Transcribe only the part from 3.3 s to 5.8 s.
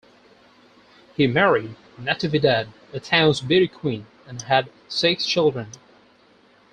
beauty queen and had six children.